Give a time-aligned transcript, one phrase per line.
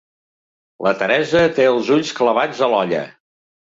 [0.87, 3.05] La Teresa té els ulls clavats a l'olla.